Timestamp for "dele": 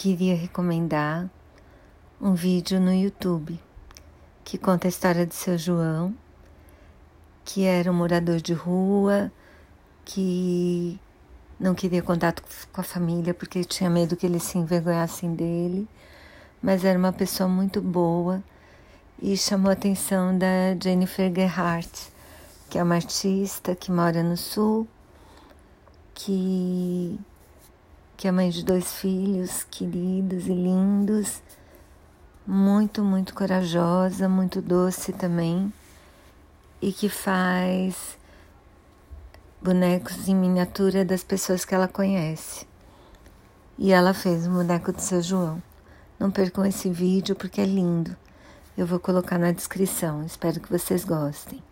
15.34-15.86